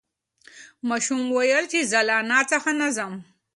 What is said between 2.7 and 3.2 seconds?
نه ځم.